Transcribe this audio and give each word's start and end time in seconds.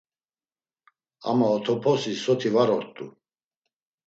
Ama 1.29 1.47
otoposi 1.55 2.11
soti 2.23 2.49
var 2.55 2.69
ort̆u. 2.77 3.05